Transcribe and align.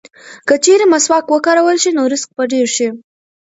که 0.47 0.55
چېرې 0.63 0.85
مسواک 0.93 1.25
وکارول 1.29 1.77
شي 1.83 1.91
نو 1.97 2.03
رزق 2.11 2.29
به 2.37 2.43
ډېر 2.53 2.67
شي. 2.75 2.87